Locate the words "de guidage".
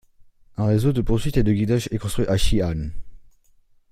1.43-1.87